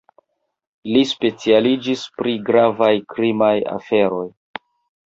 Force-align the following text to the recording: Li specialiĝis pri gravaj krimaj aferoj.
Li 0.95 1.03
specialiĝis 1.09 2.07
pri 2.17 2.35
gravaj 2.49 2.91
krimaj 3.15 3.55
aferoj. 3.79 4.27